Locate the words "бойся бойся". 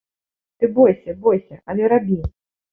0.77-1.61